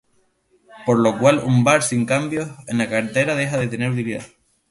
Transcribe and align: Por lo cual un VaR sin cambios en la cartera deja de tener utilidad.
Por 0.83 0.97
lo 0.97 1.19
cual 1.19 1.37
un 1.45 1.63
VaR 1.63 1.83
sin 1.83 2.07
cambios 2.07 2.49
en 2.65 2.79
la 2.79 2.89
cartera 2.89 3.35
deja 3.35 3.59
de 3.59 3.67
tener 3.67 3.91
utilidad. 3.91 4.23